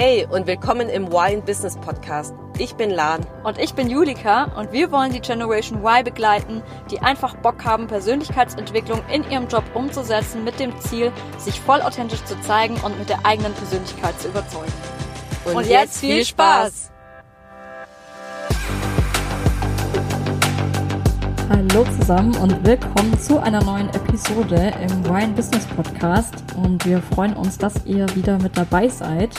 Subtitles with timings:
[0.00, 2.32] Hey und willkommen im Wine Business Podcast.
[2.56, 3.26] Ich bin Lan.
[3.42, 7.88] Und ich bin Julika und wir wollen die Generation Y begleiten, die einfach Bock haben,
[7.88, 13.08] Persönlichkeitsentwicklung in ihrem Job umzusetzen mit dem Ziel, sich voll authentisch zu zeigen und mit
[13.08, 14.72] der eigenen Persönlichkeit zu überzeugen.
[15.46, 16.92] Und, und jetzt viel Spaß!
[21.48, 26.34] Hallo zusammen und willkommen zu einer neuen Episode im Wine Business Podcast.
[26.54, 29.30] Und wir freuen uns, dass ihr wieder mit dabei seid.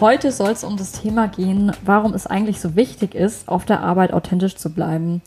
[0.00, 3.80] Heute soll es um das Thema gehen, warum es eigentlich so wichtig ist, auf der
[3.80, 5.20] Arbeit authentisch zu bleiben.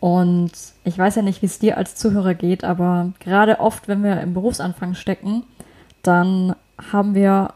[0.00, 0.50] Und
[0.82, 4.20] ich weiß ja nicht, wie es dir als Zuhörer geht, aber gerade oft, wenn wir
[4.20, 5.44] im Berufsanfang stecken,
[6.02, 6.56] dann
[6.90, 7.52] haben wir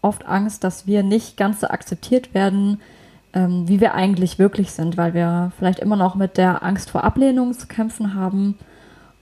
[0.00, 2.80] oft Angst, dass wir nicht ganz so akzeptiert werden,
[3.32, 7.04] ähm, wie wir eigentlich wirklich sind, weil wir vielleicht immer noch mit der Angst vor
[7.04, 8.58] Ablehnung zu kämpfen haben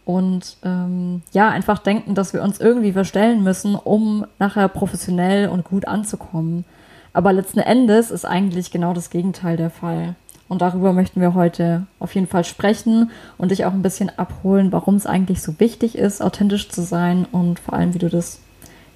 [0.05, 5.65] und ähm, ja, einfach denken, dass wir uns irgendwie verstellen müssen, um nachher professionell und
[5.65, 6.65] gut anzukommen.
[7.13, 10.15] Aber letzten Endes ist eigentlich genau das Gegenteil der Fall.
[10.49, 14.73] Und darüber möchten wir heute auf jeden Fall sprechen und dich auch ein bisschen abholen,
[14.73, 18.41] warum es eigentlich so wichtig ist, authentisch zu sein und vor allem, wie du das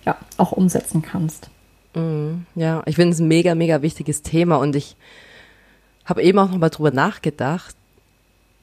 [0.05, 1.51] ja auch umsetzen kannst.
[1.95, 4.97] Mm, ja, ich finde es ein mega, mega wichtiges Thema und ich
[6.05, 7.77] habe eben auch nochmal drüber nachgedacht,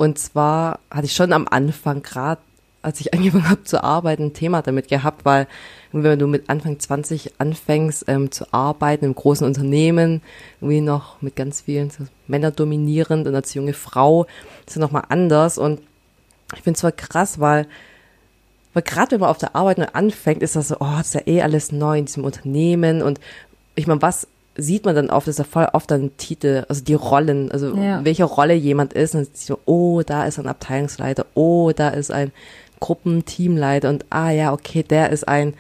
[0.02, 2.42] und zwar hatte ich schon am Anfang, gerade
[2.82, 5.48] als ich angefangen habe zu arbeiten, ein Thema damit gehabt, weil
[5.92, 10.24] wenn du mit Anfang 20 anfängst ähm, zu arbeiten im großen Unternehmen,
[10.60, 14.26] irgendwie noch mit ganz vielen so Männer dominierend und als junge Frau,
[14.66, 15.60] ist ja nochmal anders.
[15.60, 15.82] Und
[16.56, 17.68] ich finde es zwar krass, weil,
[18.74, 21.14] weil gerade wenn man auf der Arbeit nur anfängt, ist das so, oh, das ist
[21.14, 23.04] ja eh alles neu in diesem Unternehmen.
[23.04, 23.20] Und
[23.76, 26.94] ich meine, was sieht man dann oft, ist ja voll oft dann Titel, also die
[26.94, 28.04] Rollen, also ja.
[28.04, 29.16] welche Rolle jemand ist.
[29.16, 32.32] Und dann sieht man, oh, da ist ein Abteilungsleiter, oh, da ist ein
[32.80, 35.54] Gruppenteamleiter und ah ja, okay, der ist ein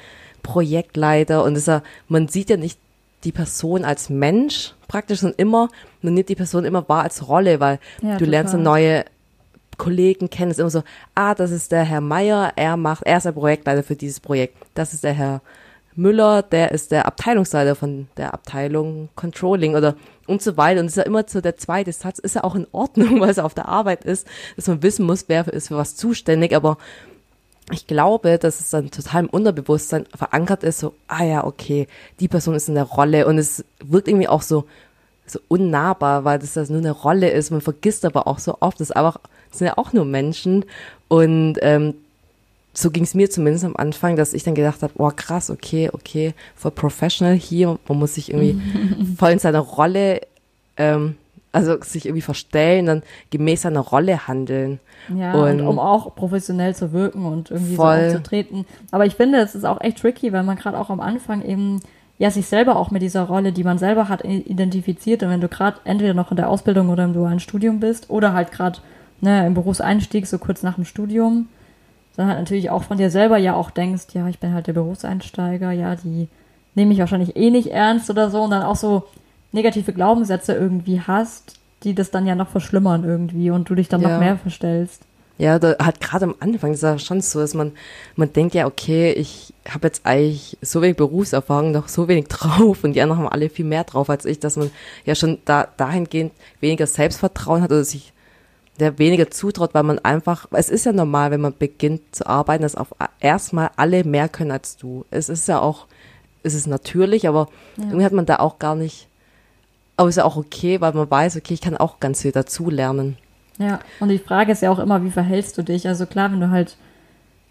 [0.43, 2.79] Projektleiter und ist ja, man sieht ja nicht
[3.23, 5.69] die Person als Mensch praktisch, sondern immer,
[6.01, 8.29] man nimmt die Person immer wahr als Rolle, weil ja, du total.
[8.29, 9.05] lernst eine neue
[9.77, 10.83] Kollegen kennen, es ist immer so,
[11.15, 14.57] ah, das ist der Herr Meier, er macht, er ist der Projektleiter für dieses Projekt.
[14.73, 15.41] Das ist der Herr
[15.95, 19.95] Müller, der ist der Abteilungsleiter von der Abteilung Controlling oder
[20.27, 20.79] und so weiter.
[20.79, 23.29] Und es ist ja immer so der zweite Satz, ist ja auch in Ordnung, weil
[23.29, 26.77] es auf der Arbeit ist, dass man wissen muss, wer ist für was zuständig, aber
[27.71, 31.87] ich glaube, dass es dann total im Unterbewusstsein verankert ist, so, ah ja, okay,
[32.19, 34.65] die Person ist in der Rolle und es wirkt irgendwie auch so,
[35.25, 37.51] so unnahbar, weil das, das nur eine Rolle ist.
[37.51, 39.17] Man vergisst aber auch so oft, das, einfach,
[39.49, 40.65] das sind ja auch nur Menschen
[41.07, 41.95] und ähm,
[42.73, 45.89] so ging es mir zumindest am Anfang, dass ich dann gedacht habe, oh krass, okay,
[45.91, 48.61] okay, voll professional hier, man muss sich irgendwie
[49.17, 50.21] voll in seiner Rolle,
[50.77, 51.15] ähm,
[51.51, 54.79] also sich irgendwie verstellen, dann gemäß seiner Rolle handeln.
[55.13, 57.99] Ja, und, und um auch professionell zu wirken und irgendwie voll.
[57.99, 58.65] so aufzutreten.
[58.91, 61.81] Aber ich finde, es ist auch echt tricky, weil man gerade auch am Anfang eben
[62.19, 65.23] ja sich selber auch mit dieser Rolle, die man selber hat, identifiziert.
[65.23, 68.31] Und wenn du gerade entweder noch in der Ausbildung oder im dualen Studium bist oder
[68.31, 68.79] halt gerade
[69.19, 71.49] ne, im Berufseinstieg, so kurz nach dem Studium,
[72.15, 74.73] dann halt natürlich auch von dir selber ja auch denkst, ja, ich bin halt der
[74.73, 76.27] Berufseinsteiger, ja, die
[76.75, 79.03] nehme ich wahrscheinlich eh nicht ernst oder so und dann auch so
[79.51, 84.01] negative Glaubenssätze irgendwie hast, die das dann ja noch verschlimmern irgendwie und du dich dann
[84.01, 84.09] ja.
[84.09, 85.03] noch mehr verstellst.
[85.37, 87.71] Ja, da hat gerade am Anfang ist ja schon so, dass man
[88.15, 92.83] man denkt ja, okay, ich habe jetzt eigentlich so wenig Berufserfahrung, noch so wenig drauf
[92.83, 94.69] und die anderen haben alle viel mehr drauf als ich, dass man
[95.05, 98.13] ja schon da dahingehend weniger Selbstvertrauen hat oder sich
[98.81, 102.63] der weniger zutraut, weil man einfach, es ist ja normal, wenn man beginnt zu arbeiten,
[102.63, 105.05] dass auf erstmal alle mehr können als du.
[105.11, 105.85] Es ist ja auch,
[106.43, 107.47] es ist natürlich, aber
[107.77, 107.85] ja.
[107.85, 109.07] irgendwie hat man da auch gar nicht,
[109.97, 112.69] aber ist ja auch okay, weil man weiß, okay, ich kann auch ganz viel dazu
[112.69, 113.17] lernen.
[113.59, 115.87] Ja, und die Frage ist ja auch immer, wie verhältst du dich?
[115.87, 116.75] Also klar, wenn du halt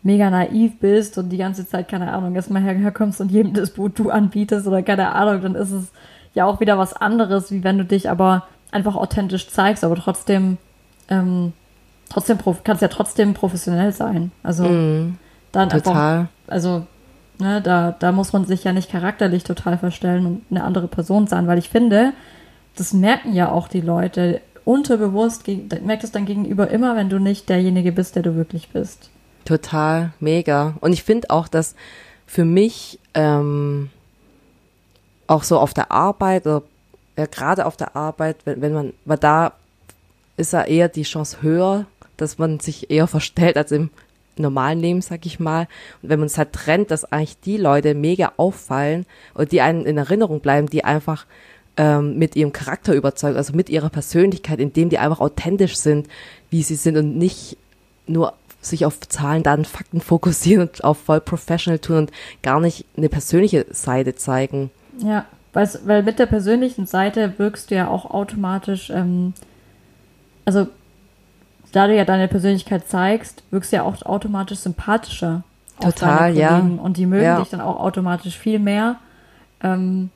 [0.03, 3.99] mega naiv bist und die ganze Zeit, keine Ahnung, erstmal herkommst und jedem das Boot
[3.99, 5.93] du anbietest oder keine Ahnung, dann ist es
[6.35, 10.59] ja auch wieder was anderes, wie wenn du dich aber einfach authentisch zeigst, aber trotzdem
[11.11, 11.53] ähm,
[12.09, 14.33] trotzdem kannst ja trotzdem professionell sein.
[14.43, 15.19] Also mm,
[15.53, 16.19] dann total.
[16.21, 16.87] Einfach, also
[17.39, 21.27] ne, da, da muss man sich ja nicht charakterlich total verstellen und eine andere Person
[21.27, 22.13] sein, weil ich finde,
[22.77, 25.49] das merken ja auch die Leute unterbewusst,
[25.83, 29.11] merkt es dann gegenüber immer, wenn du nicht derjenige bist, der du wirklich bist.
[29.45, 30.75] Total, mega.
[30.81, 31.75] Und ich finde auch, dass
[32.27, 33.91] für mich ähm,
[35.27, 36.63] auch so auf der Arbeit oder
[37.17, 39.53] ja, gerade auf der Arbeit, wenn, wenn man, weil da
[40.41, 43.91] ist ja eher die Chance höher, dass man sich eher verstellt als im
[44.37, 45.69] normalen Leben, sag ich mal.
[46.03, 49.87] Und wenn man es halt trennt, dass eigentlich die Leute mega auffallen und die einen
[49.87, 51.27] in Erinnerung bleiben, die einfach
[51.77, 56.09] ähm, mit ihrem Charakter überzeugen, also mit ihrer Persönlichkeit, indem die einfach authentisch sind,
[56.51, 57.57] wie sie sind und nicht
[58.07, 62.13] nur sich auf Zahlen, Daten, Fakten fokussieren und auf voll professional tun und
[62.43, 64.71] gar nicht eine persönliche Seite zeigen.
[64.99, 69.33] Ja, weil mit der persönlichen Seite wirkst du ja auch automatisch, ähm,
[70.45, 70.67] also
[71.73, 75.45] da du ja deine Persönlichkeit zeigst, wirkst du ja auch automatisch sympathischer.
[75.81, 76.59] Total, deine ja.
[76.59, 77.39] Und die mögen Ja.
[77.41, 78.97] dich dann auch automatisch viel mehr,
[79.63, 80.11] ähm,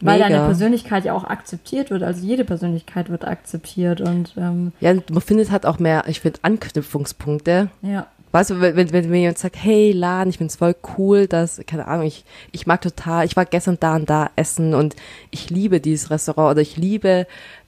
[0.00, 0.46] weil deine Mega.
[0.46, 2.02] Persönlichkeit ja auch akzeptiert wird.
[2.02, 6.20] Also jede Persönlichkeit wird akzeptiert und ähm, Ja, und man findet halt auch mehr, ich
[6.20, 7.68] finde, Anknüpfungspunkte.
[7.82, 8.06] Ja.
[8.32, 11.60] Weißt du, wenn, wenn, wenn mir jemand sagt, hey Laden, ich find's voll cool, dass,
[11.66, 14.94] keine Ahnung, ich, ich mag total, ich war gestern da und da essen und
[15.30, 17.26] ich liebe dieses Restaurant oder ich liebe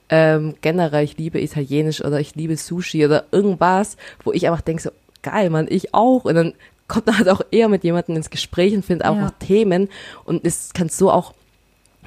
[0.09, 4.81] ähm, generell, ich liebe Italienisch oder ich liebe Sushi oder irgendwas, wo ich einfach denke
[4.81, 4.89] so,
[5.21, 6.25] geil, Mann, ich auch.
[6.25, 6.53] Und dann
[6.87, 9.21] kommt man halt auch eher mit jemandem ins Gespräch und findet auch Ja.
[9.23, 9.89] noch Themen
[10.25, 11.33] und es kann so auch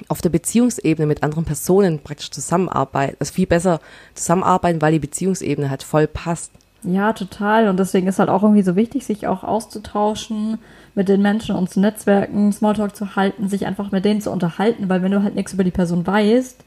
[0.09, 3.79] auf der Beziehungsebene mit anderen Personen praktisch zusammenarbeiten, also viel besser
[4.15, 6.51] zusammenarbeiten, weil die Beziehungsebene halt voll passt.
[6.81, 7.69] Ja, total.
[7.69, 10.57] Und deswegen ist halt auch irgendwie so wichtig, sich auch auszutauschen
[10.95, 14.89] mit den Menschen und zu netzwerken, Smalltalk zu halten, sich einfach mit denen zu unterhalten,
[14.89, 16.63] weil wenn du halt nichts über die Person weißt,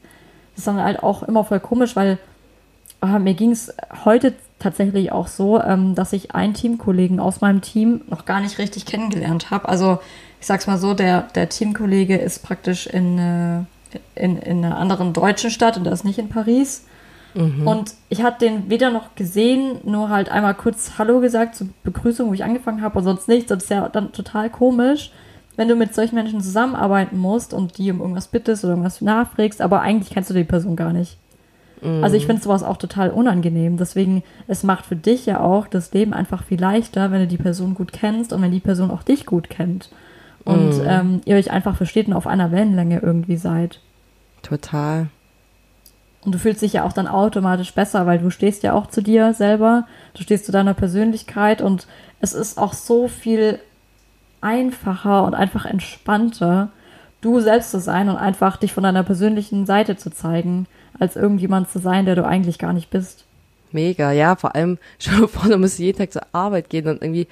[0.57, 2.17] ist dann halt auch immer voll komisch, weil
[3.01, 3.73] äh, mir ging es
[4.05, 8.57] heute tatsächlich auch so, ähm, dass ich einen Teamkollegen aus meinem Team noch gar nicht
[8.57, 9.69] richtig kennengelernt habe.
[9.69, 9.99] Also
[10.39, 13.59] ich sag's mal so, der, der Teamkollege ist praktisch in, äh,
[14.15, 16.85] in, in einer anderen deutschen Stadt und ist nicht in Paris.
[17.65, 22.29] Und ich hatte den weder noch gesehen, nur halt einmal kurz Hallo gesagt zur Begrüßung,
[22.29, 23.49] wo ich angefangen habe und sonst nichts.
[23.49, 25.11] Das ist ja dann total komisch,
[25.57, 29.61] wenn du mit solchen Menschen zusammenarbeiten musst und die um irgendwas bittest oder irgendwas nachfragst,
[29.61, 31.17] aber eigentlich kennst du die Person gar nicht.
[32.01, 33.77] Also ich finde sowas auch total unangenehm.
[33.77, 37.37] Deswegen, es macht für dich ja auch das Leben einfach viel leichter, wenn du die
[37.37, 39.89] Person gut kennst und wenn die Person auch dich gut kennt.
[40.43, 43.81] Und ähm, ihr euch einfach versteht und auf einer Wellenlänge irgendwie seid.
[44.41, 45.07] Total.
[46.23, 49.01] Und du fühlst dich ja auch dann automatisch besser, weil du stehst ja auch zu
[49.01, 51.85] dir selber, du stehst zu deiner Persönlichkeit und
[52.21, 53.59] es ist auch so viel
[54.47, 56.69] einfacher und einfach entspannter,
[57.19, 60.67] du selbst zu sein und einfach dich von deiner persönlichen Seite zu zeigen,
[60.97, 63.25] als irgendjemand zu sein, der du eigentlich gar nicht bist.
[63.73, 67.27] Mega, ja, vor allem, schon vor, du musst jeden Tag zur Arbeit gehen und irgendwie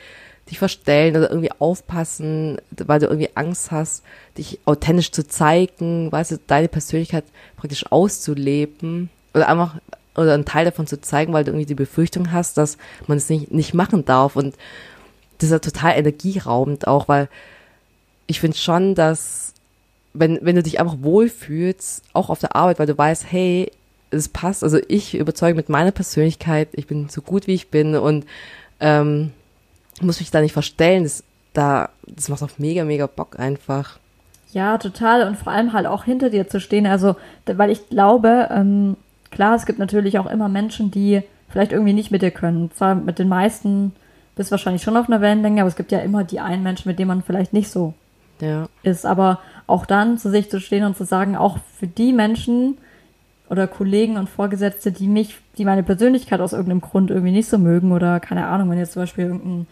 [0.50, 4.03] dich verstellen oder irgendwie aufpassen, weil du irgendwie Angst hast,
[4.38, 7.23] dich authentisch zu zeigen, weißt du, deine Persönlichkeit
[7.56, 9.75] praktisch auszuleben oder einfach
[10.15, 12.77] oder einen Teil davon zu zeigen, weil du irgendwie die Befürchtung hast, dass
[13.07, 14.56] man es nicht, nicht machen darf und
[15.38, 17.30] das ist ja total energieraubend auch, weil
[18.28, 19.54] ich finde schon, dass
[20.14, 23.72] wenn, wenn du dich einfach wohlfühlst, auch auf der Arbeit, weil du weißt, hey,
[24.12, 27.96] es passt, also ich überzeuge mit meiner Persönlichkeit, ich bin so gut wie ich bin
[27.96, 28.26] und
[28.80, 29.32] ähm,
[30.02, 31.24] muss mich da nicht verstellen, das,
[31.54, 34.00] da, das macht auch mega, mega Bock einfach.
[34.52, 35.28] Ja, total.
[35.28, 36.86] Und vor allem halt auch hinter dir zu stehen.
[36.86, 37.16] Also,
[37.46, 38.96] weil ich glaube, ähm,
[39.32, 42.72] klar, es gibt natürlich auch immer Menschen, die vielleicht irgendwie nicht mit dir können.
[42.72, 43.94] Zwar mit den meisten
[44.36, 47.00] bist wahrscheinlich schon auf einer Wellenlänge, aber es gibt ja immer die einen Menschen, mit
[47.00, 47.94] dem man vielleicht nicht so
[48.40, 49.06] Ja, ist.
[49.06, 52.78] Aber auch dann zu sich zu stehen und zu sagen, auch für die Menschen
[53.50, 57.58] oder Kollegen und Vorgesetzte, die mich, die meine Persönlichkeit aus irgendeinem Grund irgendwie nicht so
[57.58, 59.68] mögen oder keine Ahnung, wenn jetzt zum Beispiel irgendein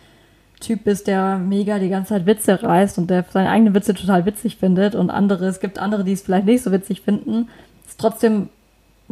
[0.59, 4.25] Typ bist, der mega die ganze Zeit Witze reißt und der seine eigenen Witze total
[4.25, 7.49] witzig findet und andere, es gibt andere, die es vielleicht nicht so witzig finden,
[7.87, 8.49] es trotzdem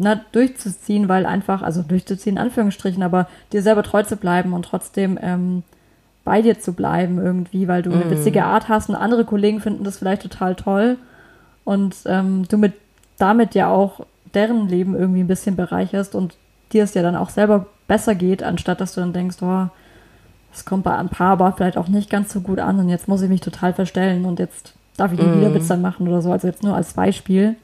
[0.02, 4.64] na, durchzuziehen, weil einfach, also durchzuziehen in Anführungsstrichen, aber dir selber treu zu bleiben und
[4.64, 5.64] trotzdem ähm,
[6.24, 9.84] bei dir zu bleiben irgendwie, weil du eine witzige Art hast und andere Kollegen finden
[9.84, 10.98] das vielleicht total toll
[11.64, 12.74] und ähm, du mit
[13.18, 16.36] damit ja auch deren Leben irgendwie ein bisschen bereicherst und
[16.74, 19.68] dir es ja dann auch selber besser geht, anstatt dass du dann denkst, oh,
[20.54, 23.08] es kommt bei ein paar aber vielleicht auch nicht ganz so gut an und jetzt
[23.08, 26.32] muss ich mich total verstellen und jetzt darf ich nie wieder Witze machen oder so.
[26.32, 27.56] Also jetzt nur als Beispiel.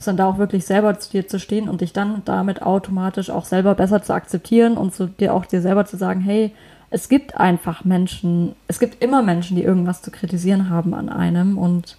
[0.00, 3.44] Sondern da auch wirklich selber zu dir zu stehen und dich dann damit automatisch auch
[3.44, 6.52] selber besser zu akzeptieren und zu dir auch dir selber zu sagen, hey,
[6.90, 11.56] es gibt einfach Menschen, es gibt immer Menschen, die irgendwas zu kritisieren haben an einem
[11.56, 11.96] und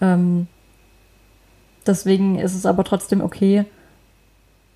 [0.00, 0.46] ähm,
[1.86, 3.66] deswegen ist es aber trotzdem okay,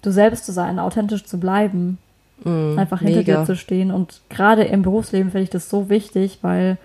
[0.03, 1.99] du selbst zu sein, authentisch zu bleiben
[2.45, 3.41] mm, einfach hinter mega.
[3.41, 3.91] dir zu stehen.
[3.91, 6.79] Und gerade im Berufsleben finde ich das so wichtig, weil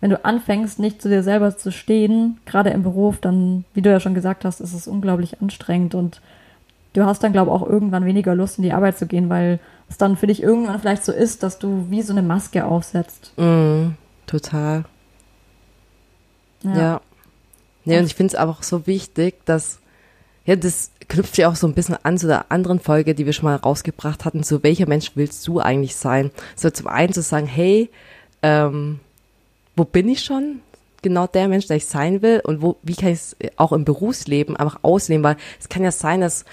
[0.00, 3.90] wenn du anfängst, nicht zu dir selber zu stehen, gerade im Beruf, dann, wie du
[3.90, 6.20] ja schon gesagt hast, ist es unglaublich anstrengend und
[6.94, 9.60] du hast dann, glaube ich, auch irgendwann weniger Lust, in die Arbeit zu gehen, weil
[9.88, 13.32] es dann für dich irgendwann vielleicht so ist, dass du wie so eine Maske aufsetzt.
[13.36, 13.90] Mm,
[14.26, 14.84] total.
[16.62, 17.00] Ja.
[17.84, 19.80] Nee, und ich finde es aber auch so wichtig, dass,
[20.44, 23.32] ja, das knüpft ja auch so ein bisschen an zu der anderen Folge, die wir
[23.32, 26.30] schon mal rausgebracht hatten, so welcher Mensch willst du eigentlich sein?
[26.56, 27.90] So zum einen zu sagen, hey,
[28.42, 29.00] ähm,
[29.80, 30.60] wo bin ich schon?
[31.00, 33.86] Genau der Mensch, der ich sein will und wo, wie kann ich es auch im
[33.86, 36.44] Berufsleben einfach ausleben, weil es kann ja sein, dass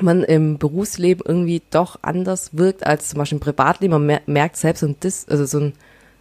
[0.00, 3.94] man im Berufsleben irgendwie doch anders wirkt als zum Beispiel im Privatleben.
[3.94, 5.72] Man mer merkt selbst ein Dis, also so ein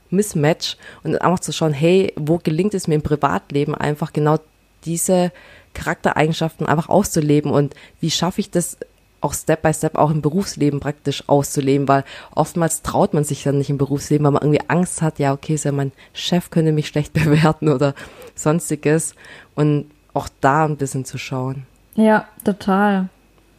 [0.09, 4.39] Mismatch und dann einfach zu schauen, hey, wo gelingt es mir im Privatleben einfach genau
[4.85, 5.31] diese
[5.75, 8.77] Charaktereigenschaften einfach auszuleben und wie schaffe ich das
[9.25, 12.03] auch Step by Step auch im Berufsleben praktisch auszuleben, weil
[12.33, 15.55] oftmals traut man sich dann nicht im Berufsleben, weil man irgendwie Angst hat, ja, okay,
[15.55, 17.95] ist ja mein Chef könnte mich schlecht bewerten oder
[18.35, 19.15] sonstiges
[19.55, 21.65] und auch da ein bisschen zu schauen.
[21.95, 23.09] Ja, total.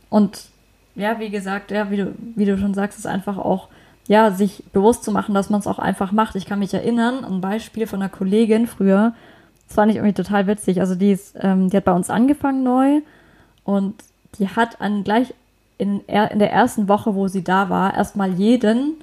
[0.08, 0.44] Und
[0.94, 3.68] ja, wie gesagt, ja, wie du, wie du schon sagst, ist einfach auch,
[4.08, 6.37] ja, sich bewusst zu machen, dass man es auch einfach macht.
[6.37, 9.14] Ich kann mich erinnern, ein Beispiel von einer Kollegin früher,
[9.66, 10.80] das fand ich irgendwie total witzig.
[10.80, 13.00] Also die ist, ähm, die hat bei uns angefangen neu
[13.64, 13.94] und
[14.38, 15.35] die hat an gleich
[15.78, 18.95] in, in der ersten Woche, wo sie da war, erstmal jeden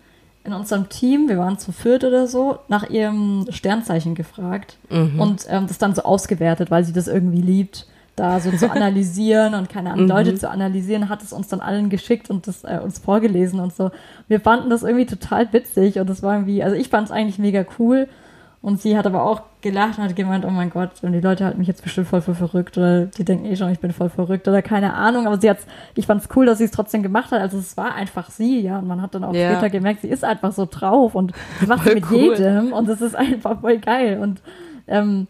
[0.44, 5.20] in unserem Team, wir waren zu viert oder so, nach ihrem Sternzeichen gefragt mhm.
[5.20, 9.54] und ähm, das dann so ausgewertet, weil sie das irgendwie liebt, da so zu analysieren
[9.54, 10.12] und keine Ahnung, mhm.
[10.12, 13.74] Leute zu analysieren, hat es uns dann allen geschickt und das äh, uns vorgelesen und
[13.74, 13.92] so.
[14.28, 17.40] Wir fanden das irgendwie total witzig und das war irgendwie, also ich fand es eigentlich
[17.40, 18.10] mega cool
[18.64, 21.44] und sie hat aber auch gelacht und hat gemeint, oh mein Gott, und die Leute
[21.44, 24.10] halten mich jetzt bestimmt voll für verrückt oder die denken eh schon, ich bin voll
[24.10, 25.28] verrückt oder keine Ahnung.
[25.28, 25.58] Aber sie hat
[25.96, 27.42] ich fand es cool, dass sie es trotzdem gemacht hat.
[27.42, 28.80] Also es war einfach sie, ja.
[28.80, 29.52] Und man hat dann auch ja.
[29.52, 32.22] später gemerkt, sie ist einfach so drauf und sie macht mit cool.
[32.22, 34.20] jedem und es ist einfach voll geil.
[34.22, 34.42] Und
[34.88, 35.28] ähm,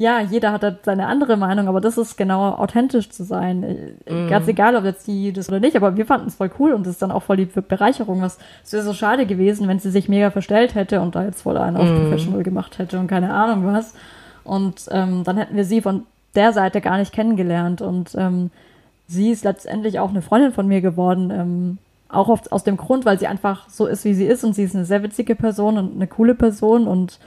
[0.00, 3.62] ja, jeder hat da seine andere Meinung, aber das ist genau authentisch zu sein.
[4.06, 4.30] Äh, mm.
[4.30, 6.86] Ganz egal, ob jetzt die das oder nicht, aber wir fanden es voll cool und
[6.86, 8.22] das ist dann auch voll die Bereicherung.
[8.22, 11.42] Was es wäre so schade gewesen, wenn sie sich mega verstellt hätte und da jetzt
[11.42, 11.96] voll einen auf mm.
[12.00, 13.92] Professional gemacht hätte und keine Ahnung was.
[14.42, 16.04] Und ähm, dann hätten wir sie von
[16.34, 17.82] der Seite gar nicht kennengelernt.
[17.82, 18.50] Und ähm,
[19.06, 21.30] sie ist letztendlich auch eine Freundin von mir geworden.
[21.30, 21.78] Ähm,
[22.08, 24.64] auch oft aus dem Grund, weil sie einfach so ist, wie sie ist und sie
[24.64, 27.18] ist eine sehr witzige Person und eine coole Person und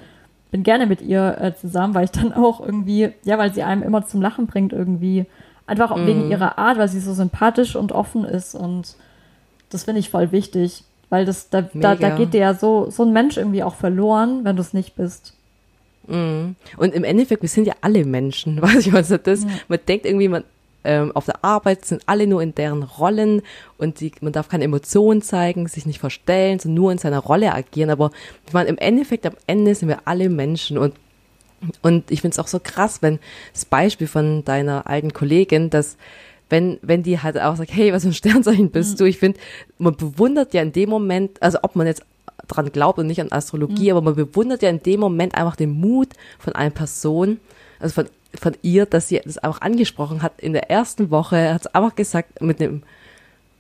[0.54, 3.82] bin gerne mit ihr äh, zusammen, weil ich dann auch irgendwie, ja, weil sie einem
[3.82, 5.26] immer zum Lachen bringt irgendwie.
[5.66, 6.06] Einfach auch mm.
[6.06, 8.96] wegen ihrer Art, weil sie so sympathisch und offen ist und
[9.72, 13.02] das finde ich voll wichtig, weil das, da, da, da, geht dir ja so, so
[13.02, 15.34] ein Mensch irgendwie auch verloren, wenn du es nicht bist.
[16.06, 16.52] Mm.
[16.78, 19.50] Und im Endeffekt, wir sind ja alle Menschen, weiß ich was das, ja.
[19.68, 20.44] man denkt irgendwie, man,
[20.84, 23.42] ähm, auf der Arbeit sind alle nur in deren Rollen
[23.78, 27.54] und die, man darf keine Emotionen zeigen, sich nicht verstellen, sondern nur in seiner Rolle
[27.54, 27.90] agieren.
[27.90, 28.12] Aber
[28.48, 30.94] ich meine, im Endeffekt, am Ende sind wir alle Menschen und
[31.82, 33.20] und ich finde es auch so krass, wenn
[33.54, 35.96] das Beispiel von deiner alten Kollegin, dass
[36.50, 38.98] wenn, wenn die halt auch sagt, hey, was für ein Sternzeichen bist mhm.
[38.98, 39.06] du?
[39.06, 39.40] Ich finde,
[39.78, 42.04] man bewundert ja in dem Moment, also ob man jetzt
[42.48, 43.98] dran glaubt und nicht an Astrologie, mhm.
[43.98, 46.10] aber man bewundert ja in dem Moment einfach den Mut
[46.40, 47.40] von einer Person,
[47.80, 48.10] also von
[48.40, 50.40] von ihr, dass sie das auch angesprochen hat.
[50.40, 52.84] In der ersten Woche hat sie einfach gesagt, mit dem,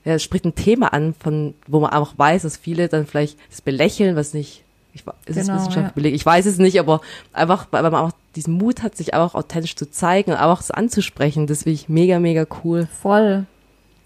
[0.06, 3.38] ja, es spricht ein Thema an, von, wo man auch weiß, dass viele dann vielleicht
[3.50, 4.64] das belächeln, was nicht,
[4.94, 5.92] ich, ist genau, es wissenschaftlich ja.
[5.92, 6.16] belegt?
[6.16, 7.02] Ich weiß es nicht, aber
[7.32, 10.72] einfach, weil man auch diesen Mut hat, sich auch authentisch zu zeigen und auch es
[10.72, 12.88] anzusprechen, das finde ich mega, mega cool.
[13.02, 13.46] Voll.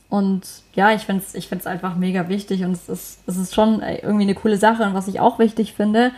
[0.09, 0.43] Und
[0.74, 3.81] ja, ich finde es ich find's einfach mega wichtig und es ist, es ist schon
[3.81, 4.83] irgendwie eine coole Sache.
[4.83, 6.12] Und was ich auch wichtig finde,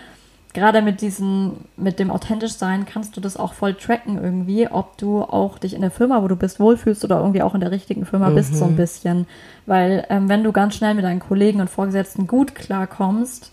[0.54, 4.98] gerade mit diesem, mit dem authentisch sein, kannst du das auch voll tracken irgendwie, ob
[4.98, 7.72] du auch dich in der Firma, wo du bist, wohlfühlst oder irgendwie auch in der
[7.72, 8.36] richtigen Firma mhm.
[8.36, 9.28] bist, so ein bisschen.
[9.66, 13.52] Weil ähm, wenn du ganz schnell mit deinen Kollegen und Vorgesetzten gut klarkommst,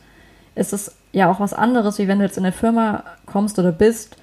[0.54, 3.72] ist es ja auch was anderes, wie wenn du jetzt in eine Firma kommst oder
[3.72, 4.16] bist,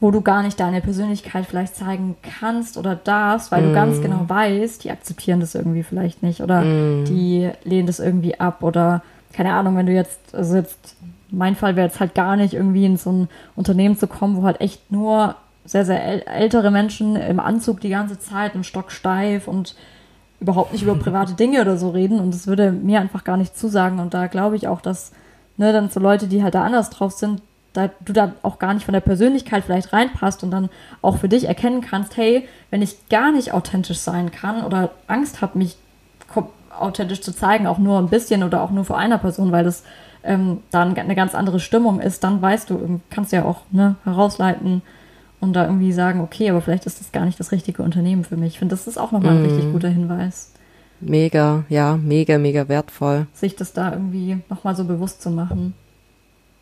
[0.00, 3.68] wo du gar nicht deine Persönlichkeit vielleicht zeigen kannst oder darfst, weil mm.
[3.68, 7.04] du ganz genau weißt, die akzeptieren das irgendwie vielleicht nicht oder mm.
[7.06, 9.02] die lehnen das irgendwie ab oder
[9.32, 10.96] keine Ahnung, wenn du jetzt, also jetzt
[11.36, 14.44] mein Fall wäre jetzt halt gar nicht irgendwie in so ein Unternehmen zu kommen, wo
[14.44, 19.48] halt echt nur sehr, sehr ältere Menschen im Anzug die ganze Zeit, im Stock steif
[19.48, 19.74] und
[20.40, 22.20] überhaupt nicht über private Dinge oder so reden.
[22.20, 23.98] Und das würde mir einfach gar nicht zusagen.
[23.98, 25.12] Und da glaube ich auch, dass
[25.56, 28.72] ne, dann so Leute, die halt da anders drauf sind, da du da auch gar
[28.72, 30.70] nicht von der Persönlichkeit vielleicht reinpasst und dann
[31.02, 35.42] auch für dich erkennen kannst, hey, wenn ich gar nicht authentisch sein kann oder Angst
[35.42, 35.76] habe, mich
[36.78, 39.84] authentisch zu zeigen, auch nur ein bisschen oder auch nur vor einer Person, weil das
[40.24, 43.96] ähm, dann eine ganz andere Stimmung ist, dann weißt du, kannst du ja auch ne,
[44.04, 44.82] herausleiten
[45.40, 48.36] und da irgendwie sagen, okay, aber vielleicht ist das gar nicht das richtige Unternehmen für
[48.36, 48.54] mich.
[48.54, 49.44] Ich finde, das ist auch nochmal ein mm.
[49.44, 50.52] richtig guter Hinweis.
[51.00, 53.26] Mega, ja, mega, mega wertvoll.
[53.34, 55.74] Sich das da irgendwie nochmal so bewusst zu machen.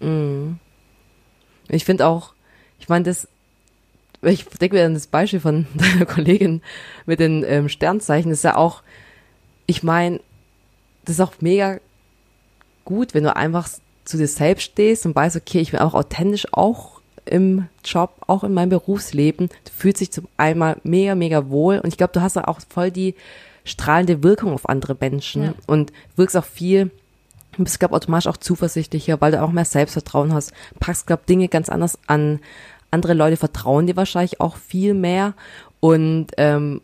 [0.01, 0.55] Mm.
[1.69, 2.35] Ich finde auch,
[2.81, 3.29] ich meine, das,
[4.23, 6.63] ich denke mir an das Beispiel von deiner Kollegin
[7.07, 8.83] mit den ähm, Sternzeichen, ist ja auch,
[9.67, 10.21] ich meine,
[11.05, 11.79] das ist auch mega
[12.85, 13.69] gut, wenn du einfach
[14.05, 18.45] zu dir selbst stehst und weißt, okay, ich bin auch authentisch, auch im Job, auch
[18.45, 19.49] in meinem Berufsleben.
[19.49, 21.79] Du fühlst dich zum einmal mega, mega wohl.
[21.79, 23.15] Und ich glaube, du hast auch voll die
[23.65, 25.55] strahlende Wirkung auf andere Menschen ja.
[25.67, 26.91] und wirkst auch viel,
[27.57, 30.53] du bist, glaube automatisch auch zuversichtlicher, weil du auch mehr Selbstvertrauen hast.
[30.81, 32.41] Packst, glaube Dinge ganz anders an.
[32.91, 35.35] Andere Leute vertrauen dir wahrscheinlich auch viel mehr.
[35.81, 36.81] Und ähm,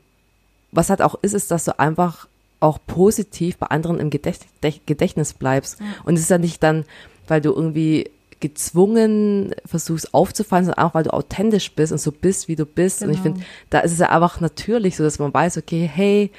[0.71, 2.29] was halt auch ist, ist, dass du einfach
[2.61, 5.79] auch positiv bei anderen im Gedächtnis bleibst.
[6.05, 6.85] Und es ist ja nicht dann,
[7.27, 8.11] weil du irgendwie
[8.41, 13.01] gezwungen versuchst aufzufallen, sondern auch, weil du authentisch bist und so bist, wie du bist.
[13.01, 13.11] Genau.
[13.11, 13.35] Und ich Genau.
[13.37, 16.31] finde, da ist es ja einfach natürlich so, dass man weiß, okay, hey,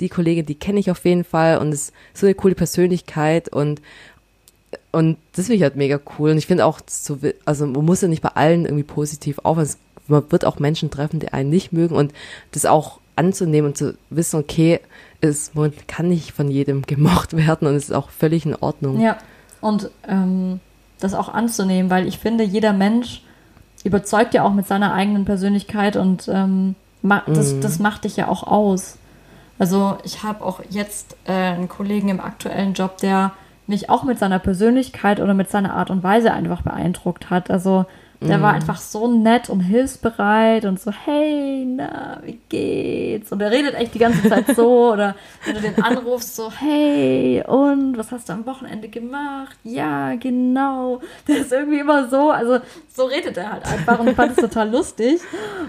[0.00, 3.80] die Kollegin, die kenne ich auf jeden Fall und ist so eine coole Persönlichkeit und
[4.90, 6.30] und das finde ich halt mega cool.
[6.30, 9.68] Und ich finde auch, so, also man muss ja nicht bei allen irgendwie positiv aufhören.
[10.06, 12.12] Man wird auch Menschen treffen, die einen nicht mögen und
[12.52, 14.80] das auch anzunehmen und zu wissen, okay,
[15.24, 19.00] es, man kann nicht von jedem gemocht werden und es ist auch völlig in Ordnung.
[19.00, 19.16] Ja,
[19.60, 20.60] und ähm,
[21.00, 23.22] das auch anzunehmen, weil ich finde, jeder Mensch
[23.82, 26.74] überzeugt ja auch mit seiner eigenen Persönlichkeit und ähm,
[27.26, 27.60] das, Mhm.
[27.60, 28.96] das macht dich ja auch aus.
[29.58, 33.32] Also ich habe auch jetzt äh, einen Kollegen im aktuellen Job, der
[33.66, 37.50] mich auch mit seiner Persönlichkeit oder mit seiner Art und Weise einfach beeindruckt hat.
[37.50, 37.86] Also
[38.20, 43.32] der war einfach so nett und hilfsbereit und so, hey, na, wie geht's?
[43.32, 44.64] Und er redet echt die ganze Zeit so.
[44.92, 49.56] Oder wenn du den anrufst, so, hey, und was hast du am Wochenende gemacht?
[49.62, 51.00] Ja, genau.
[51.28, 54.36] Der ist irgendwie immer so, also so redet er halt einfach und ich fand es
[54.36, 55.20] total lustig.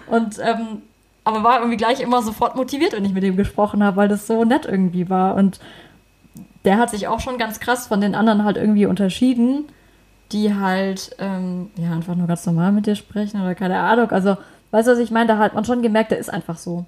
[0.07, 0.81] Und ähm,
[1.25, 4.27] aber war irgendwie gleich immer sofort motiviert, wenn ich mit ihm gesprochen habe, weil das
[4.27, 5.35] so nett irgendwie war.
[5.35, 5.59] Und
[6.63, 9.65] der hat sich auch schon ganz krass von den anderen halt irgendwie unterschieden,
[10.35, 14.11] die halt ähm, ja einfach nur ganz normal mit dir sprechen oder keine Ahnung.
[14.11, 14.37] Also,
[14.71, 15.27] weißt du, was ich meine?
[15.27, 16.85] Da hat man schon gemerkt, der ist einfach so.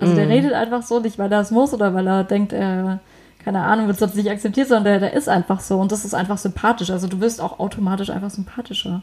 [0.00, 3.00] Also der redet einfach so, nicht weil er es muss oder weil er denkt, er,
[3.44, 6.14] keine Ahnung, wird es nicht akzeptiert, sondern der, der ist einfach so und das ist
[6.14, 6.90] einfach sympathisch.
[6.90, 9.02] Also du wirst auch automatisch einfach sympathischer.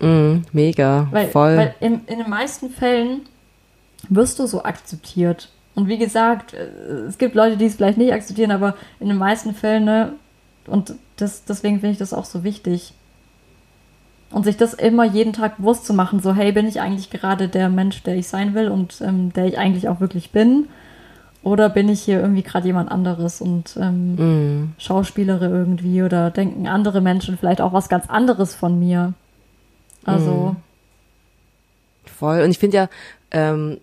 [0.00, 1.56] Mm, mega, Weil, voll.
[1.58, 3.22] weil in, in den meisten Fällen
[4.08, 5.50] wirst du so akzeptiert.
[5.74, 9.18] Und wie gesagt, äh, es gibt Leute, die es vielleicht nicht akzeptieren, aber in den
[9.18, 10.12] meisten Fällen, ne,
[10.66, 12.94] und das, deswegen finde ich das auch so wichtig.
[14.30, 17.48] Und sich das immer jeden Tag bewusst zu machen, so, hey, bin ich eigentlich gerade
[17.48, 20.68] der Mensch, der ich sein will und ähm, der ich eigentlich auch wirklich bin?
[21.42, 26.68] Oder bin ich hier irgendwie gerade jemand anderes und ähm, mm, Schauspielere irgendwie oder denken
[26.68, 29.12] andere Menschen vielleicht auch was ganz anderes von mir?
[30.04, 30.56] Also,
[32.06, 32.42] voll.
[32.42, 32.88] Und ich finde ja,
[33.32, 33.78] ähm,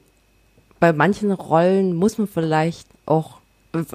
[0.79, 3.38] bei manchen Rollen muss man vielleicht auch,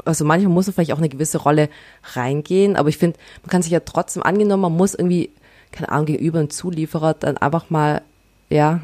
[0.04, 1.68] also manchmal muss man vielleicht auch eine gewisse Rolle
[2.14, 5.30] reingehen, aber ich finde, man kann sich ja trotzdem angenommen, man muss irgendwie,
[5.72, 8.02] keine Ahnung, gegenüber einem Zulieferer dann einfach mal,
[8.50, 8.80] ja,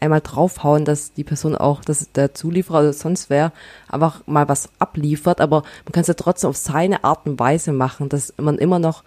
[0.00, 3.52] einmal draufhauen, dass die Person auch, dass der Zulieferer oder sonst wer
[3.88, 7.72] einfach mal was abliefert, aber man kann es ja trotzdem auf seine Art und Weise
[7.72, 9.02] machen, dass man immer noch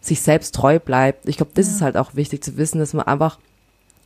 [0.00, 1.28] sich selbst treu bleibt.
[1.28, 3.38] Ich glaube, das ist halt auch wichtig zu wissen, dass man einfach,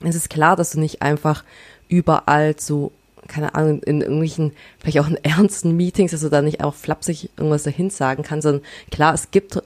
[0.01, 1.45] es ist klar, dass du nicht einfach
[1.89, 2.93] überall so,
[3.29, 7.31] keine Ahnung, in irgendwelchen, vielleicht auch in ernsten Meetings, dass du da nicht auch flapsig
[7.37, 9.63] irgendwas dahin sagen kannst, sondern klar, es gibt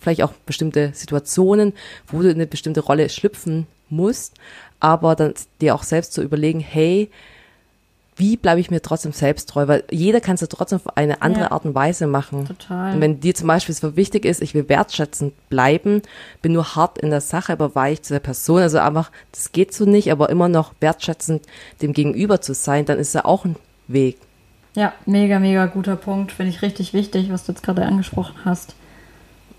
[0.00, 1.72] vielleicht auch bestimmte Situationen,
[2.06, 4.34] wo du in eine bestimmte Rolle schlüpfen musst,
[4.80, 7.10] aber dann dir auch selbst zu überlegen, hey,
[8.18, 9.68] wie bleibe ich mir trotzdem selbst treu?
[9.68, 11.52] Weil jeder kann es ja trotzdem auf eine andere Ja.
[11.52, 12.46] Art und Weise machen.
[12.46, 12.94] total.
[12.94, 16.02] Und wenn dir zum Beispiel es wichtig ist, ich will wertschätzend bleiben,
[16.42, 19.72] bin nur hart in der Sache, aber weich zu der Person, also einfach, das geht
[19.72, 21.42] so nicht, aber immer noch wertschätzend
[21.80, 24.18] dem Gegenüber zu sein, dann ist ja auch ein Weg.
[24.74, 26.32] Ja, mega, mega guter Punkt.
[26.32, 28.74] Finde ich richtig wichtig, was du jetzt gerade angesprochen hast.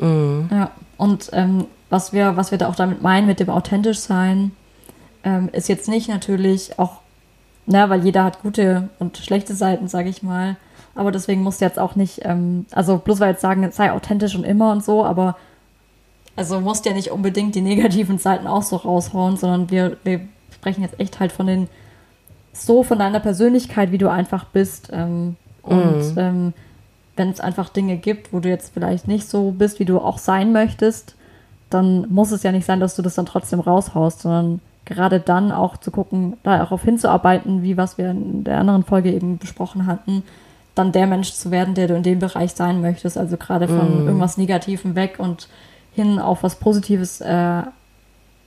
[0.01, 4.51] Ja, und ähm, was, wir, was wir da auch damit meinen, mit dem authentisch sein,
[5.25, 7.01] ähm, ist jetzt nicht natürlich auch,
[7.71, 10.57] na, weil jeder hat gute und schlechte Seiten, sage ich mal.
[10.95, 14.35] Aber deswegen musst du jetzt auch nicht, ähm, also bloß weil jetzt sagen, sei authentisch
[14.35, 15.37] und immer und so, aber
[16.35, 20.81] also musst ja nicht unbedingt die negativen Seiten auch so raushauen, sondern wir, wir sprechen
[20.81, 21.67] jetzt echt halt von den,
[22.53, 24.89] so von deiner Persönlichkeit, wie du einfach bist.
[24.91, 26.53] Ähm, und ähm,
[27.17, 30.17] wenn es einfach Dinge gibt, wo du jetzt vielleicht nicht so bist, wie du auch
[30.17, 31.15] sein möchtest,
[31.69, 35.51] dann muss es ja nicht sein, dass du das dann trotzdem raushaust, sondern gerade dann
[35.51, 39.37] auch zu gucken, da auch auf hinzuarbeiten, wie was wir in der anderen Folge eben
[39.37, 40.23] besprochen hatten,
[40.75, 43.17] dann der Mensch zu werden, der du in dem Bereich sein möchtest.
[43.17, 45.47] Also gerade von irgendwas Negativem weg und
[45.93, 47.61] hin auf was Positives äh,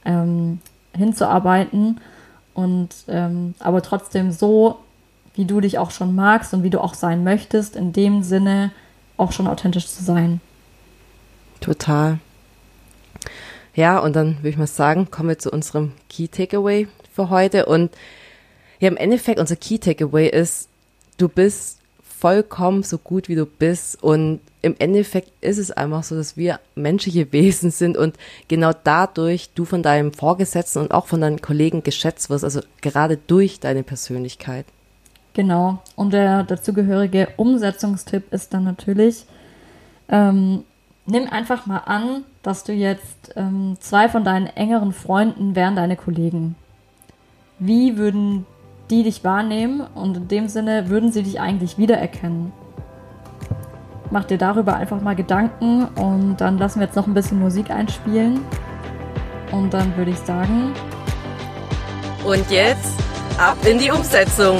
[0.04, 0.60] ähm,
[0.94, 2.00] hinzuarbeiten
[2.54, 4.78] und ähm, aber trotzdem so,
[5.34, 8.72] wie du dich auch schon magst und wie du auch sein möchtest, in dem Sinne
[9.16, 10.40] auch schon authentisch zu sein.
[11.60, 12.18] Total.
[13.74, 17.66] Ja, und dann würde ich mal sagen, kommen wir zu unserem Key Takeaway für heute.
[17.66, 17.90] Und
[18.80, 20.68] ja, im Endeffekt, unser Key Takeaway ist,
[21.16, 24.02] du bist vollkommen so gut, wie du bist.
[24.02, 29.50] Und im Endeffekt ist es einfach so, dass wir menschliche Wesen sind und genau dadurch
[29.54, 33.82] du von deinem Vorgesetzten und auch von deinen Kollegen geschätzt wirst, also gerade durch deine
[33.82, 34.66] Persönlichkeit.
[35.34, 35.82] Genau.
[35.96, 39.24] Und der dazugehörige Umsetzungstipp ist dann natürlich,
[40.08, 40.62] ähm,
[41.06, 45.96] nimm einfach mal an, dass du jetzt ähm, zwei von deinen engeren Freunden wären deine
[45.96, 46.56] Kollegen.
[47.58, 48.46] Wie würden
[48.90, 52.52] die dich wahrnehmen und in dem Sinne würden sie dich eigentlich wiedererkennen?
[54.10, 57.70] Mach dir darüber einfach mal Gedanken und dann lassen wir jetzt noch ein bisschen Musik
[57.70, 58.40] einspielen.
[59.52, 60.72] Und dann würde ich sagen.
[62.24, 62.98] Und jetzt
[63.38, 64.58] ab in die Umsetzung.